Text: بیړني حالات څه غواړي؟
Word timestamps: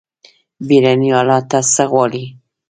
بیړني 0.67 1.09
حالات 1.15 1.53
څه 1.73 1.83
غواړي؟ 1.91 2.25